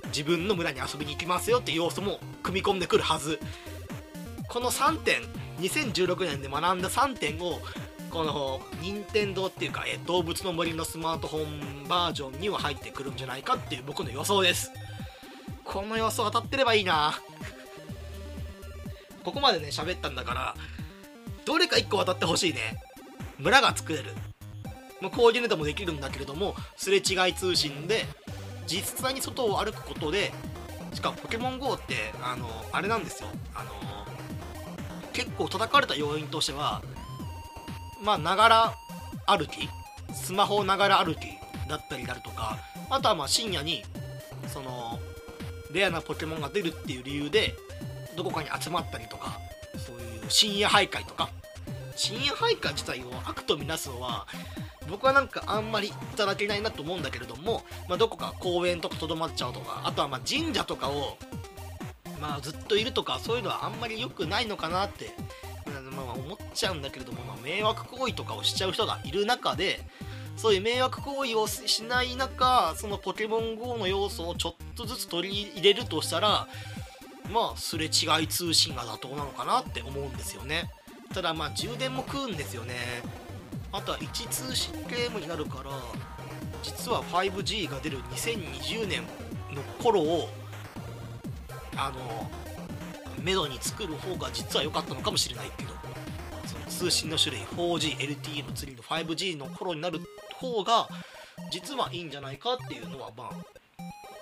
[0.07, 3.39] 自分の村に遊びに行きますよっていう要素も組み込んでくるはず。
[4.49, 5.21] この3点
[5.61, 7.61] 2016年で学んだ3点を
[8.11, 14.71] この任天堂っていうか、え、動物の森のスマートフォンバージョンには入ってくるんじゃないかっていう僕の予想です。
[15.65, 17.21] この予想当たってればいいな。
[19.23, 20.55] ここまでね喋ったんだから
[21.45, 22.81] どれか1個渡ってほしいね。
[23.39, 24.15] 村が作れる。
[25.01, 28.05] まコーディネートもできるんだけれどもすれ違い通信で
[28.67, 30.33] 実際に外を歩くことで
[30.93, 33.29] しかもポケモン GO ってあのあれなんですよ。
[33.55, 33.71] あの
[35.13, 36.83] 結構叩かれた要因としては
[38.03, 38.75] まあながら
[39.27, 39.69] 歩き
[40.13, 42.59] スマホながら歩きだったりだとか
[42.91, 43.83] あとはまあ深夜に
[44.47, 44.99] その
[45.73, 47.55] レアなポケモンが出るっていう理由で
[48.17, 49.39] どこかに集まったりとか
[49.77, 51.29] そういう深夜徘徊とか。
[51.99, 54.29] 深夜徘徊自体を悪とみなすのは
[54.89, 61.19] 僕はなんかあんまりいただけないなと思うんだけれども、まあ、どこか公園とかとどまっちゃうとかあとはま神社とかを、
[62.21, 65.11] まあ、ずっといるとかそういうのはあんまり良くないのかなって、
[66.05, 69.81] まあ、思っちゃうんだけれども、まあ、迷惑行為とかをしちゃう人がいる中で
[70.37, 76.47] そういう迷惑行為をしない中そのポケモン GO の要素をちょっとずつ取り入れるとしたら
[77.33, 80.71] まあすれ違い通信が妥当なのかなって思うんですよね。
[81.13, 82.75] ただまあ充電も食うんですよね
[83.73, 85.71] あとは位置通信ゲームになるから
[86.63, 89.03] 実は 5G が出る2020年
[89.55, 90.29] の頃を
[91.77, 92.31] あの
[93.23, 95.78] メドに作る方が実は良かったのかもしれないけど
[96.69, 100.01] 通信の種類 4GLTE の次の 5G の頃になる
[100.35, 100.89] 方が
[101.51, 103.31] 実はいいんじゃないかっていうのはまあ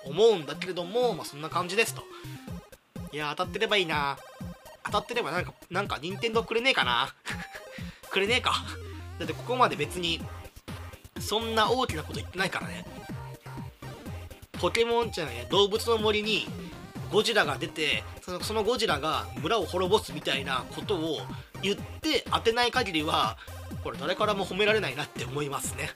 [0.05, 2.03] 思うんだけれども、まあ、そんな感じですと
[3.11, 4.17] いや当たってればいいな
[4.87, 7.13] 当たってればなんか、なんか、任天堂くれねえかな
[8.09, 8.53] くれねえか。
[9.19, 10.21] だってここまで別に、
[11.19, 12.85] そんな大きなこと言ってないからね。
[14.53, 16.47] ポケモンじゃない動物の森に
[17.11, 21.19] ゴジラが出てそのそのゴジラが村を滅ぼすみたいなことを
[21.61, 23.37] 言って当てない限りは
[23.83, 25.89] これ誰からも褒められないなって思いますね。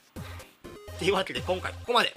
[0.96, 2.16] っていうわけで今回ここまで。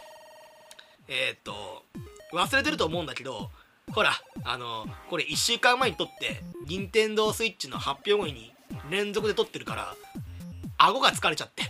[1.09, 1.85] えー、っと
[2.33, 3.51] 忘れてると思うんだけど
[3.93, 8.55] ほらあのこれ1週間前に撮って任天堂スイッチの発表後に
[8.91, 9.95] 連続で撮ってるから
[10.79, 11.65] 顎が疲れちゃって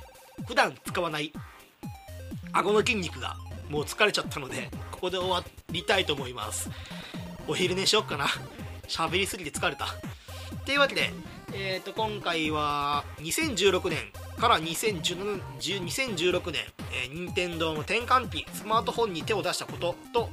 [0.46, 1.32] 普段使わない
[2.52, 3.36] 顎の筋肉が
[3.68, 6.70] もう疲れちゃったのでここで終わりたいと思います。
[7.46, 8.26] お昼寝しよっかな。
[8.88, 9.86] 喋りすぎて疲れた。
[10.64, 11.12] というわけで、
[11.56, 13.98] えー、と今回は2016年
[14.38, 16.60] から2017 2016年、
[16.92, 20.30] えー、任天堂の転換期スマートフォンに手を出したことと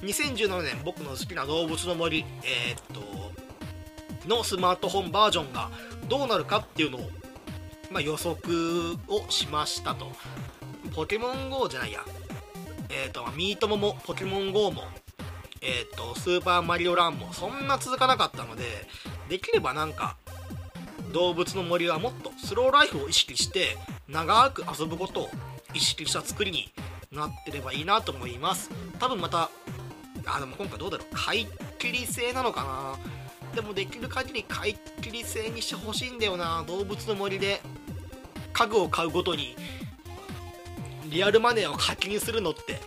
[0.00, 2.82] 2017年僕の好きな動物の森、えー、っ
[4.22, 5.70] とのスマートフォンバージョンが
[6.08, 7.00] どうなるかっていうのを、
[7.90, 8.38] まあ、予測
[9.08, 10.12] をしましたと。
[10.94, 12.00] ポケモン GO じゃないや。
[12.88, 14.84] えー、っとミートモもポケモン GO も
[15.60, 18.64] えー、っとスーパーマリオランもそんな続かなかったので
[19.28, 20.16] できればなんか
[21.14, 25.30] 動物の森はもっとスローライフを意識して長く遊ぶことを
[25.72, 26.72] 意識した作りに
[27.12, 28.68] なってればいいなと思います。
[28.98, 29.48] 多分また
[30.26, 31.06] あでも今回どうだろう。
[31.14, 31.46] 買い
[31.78, 32.96] 切り制なのか
[33.52, 33.54] な？
[33.54, 36.64] でもできる限り買い切り制にしてほしいんだよな。
[36.66, 37.60] 動物の森で
[38.52, 39.54] 家具を買うごとに
[41.06, 42.80] リアルマネーを課金するのって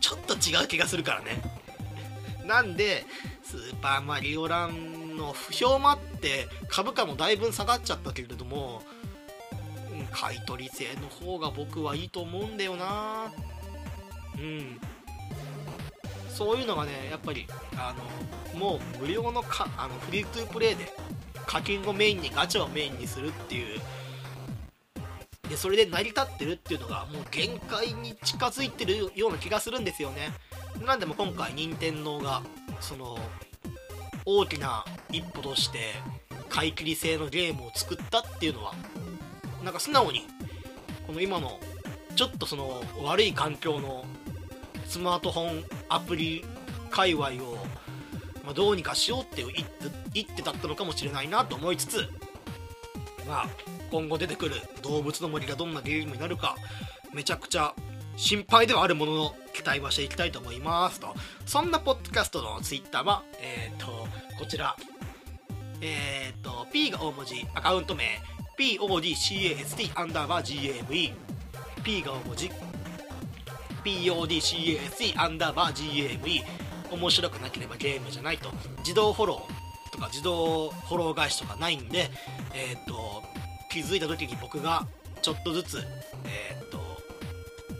[0.00, 1.42] ちょっと違う気がするからね。
[2.46, 3.04] なんで
[3.42, 8.82] スーパーマリオランの不評もあって株価もだいぶ下がっちゃったけれども
[10.10, 13.32] 買取制の方が僕はいいと思うんだよな。
[14.38, 14.80] うん。
[16.28, 17.46] そういうのがねやっぱり
[17.76, 17.94] あ
[18.52, 20.92] のもう無料のかあのフリートゥープレイで
[21.46, 23.80] 課金をメインにガチャをメインにするっていう。
[25.48, 30.32] でそれで成り立ってるっていうのがもう限界に近づいてるような気がするんですよね。
[30.84, 32.42] なんでも今回任天堂が
[32.80, 33.18] その
[34.26, 35.78] 大きな一歩として
[36.48, 38.74] 買い切り制のゲームを作ったっていうのは
[39.62, 40.26] なんか素直に
[41.06, 41.58] この今の
[42.16, 44.04] ちょっとその悪い環境の
[44.86, 46.44] スマートフォンアプリ
[46.90, 47.58] 界隈を、
[48.44, 49.48] ま、どうにかしようっていう
[50.14, 52.08] 一手だったのかもしれないなと思いつつ
[53.26, 53.48] まあ
[53.90, 56.56] 今後出てくる動物の森がどんなゲームになるか
[57.12, 57.74] めちゃくちゃ
[58.16, 61.14] 心配ではあるものの期待はしていきたいと思いますと。
[61.46, 64.08] そんなポッドキャストのツイッターはえっ、ー、と
[64.38, 64.76] こちら。
[65.80, 68.04] えっ、ー、と P が大文字アカウント名。
[68.58, 71.12] PODCAST アンダーバー GAME
[71.82, 72.50] P が大文字。
[73.84, 76.42] PODCASE アンダーバー GAME
[76.92, 78.50] 面白くなければゲームじゃないと。
[78.78, 82.10] 自動フォローとか自動フォロー返しとかないんで
[82.52, 83.22] えっ、ー、と
[83.70, 84.86] 気づいた時に僕が
[85.22, 85.78] ちょっとずつ
[86.24, 86.83] えっ、ー、と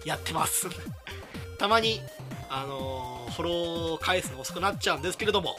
[0.05, 0.69] やってます。
[1.59, 2.01] たまに
[2.49, 5.57] あのー、フォロー返すの遅くなっちゃうんですけれども。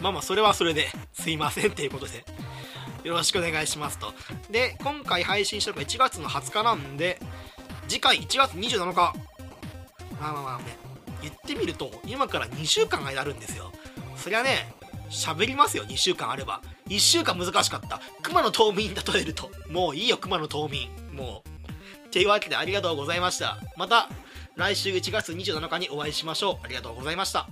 [0.00, 2.24] まあまあそれはそれですいませんっていうことで。
[3.04, 4.12] よろしくお願いしますと。
[4.50, 7.20] で今回配信したのが1月の20日なんで
[7.88, 8.94] 次回1月27日。
[8.94, 10.76] まあまあまあね。
[11.22, 13.72] 言ってみると今から2週間があるんですよ。
[14.16, 14.72] そりゃね
[15.10, 16.60] 喋りますよ2週間あれば。
[16.88, 18.00] 1週間難しかった。
[18.22, 19.50] 熊の冬眠例えると。
[19.70, 20.88] もういいよ熊の冬眠。
[21.12, 21.57] もう。
[22.10, 24.08] というわけでありがとうございましたまた
[24.56, 27.48] 来週1月27日にお会いしましょうありがとうございました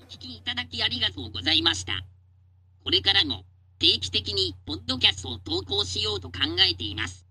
[0.00, 1.92] お聞きいただきありがとうございました
[2.84, 3.44] これからも
[3.82, 6.38] 定期的にポッドキャストを投稿しようと考
[6.70, 7.26] えています。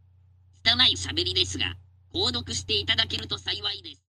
[0.66, 1.78] 拙い喋りですが、
[2.14, 4.02] 購読していただけると幸いです。